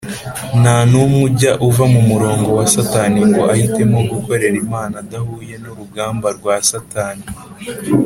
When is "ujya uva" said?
1.27-1.83